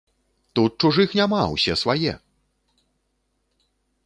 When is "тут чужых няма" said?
0.59-1.41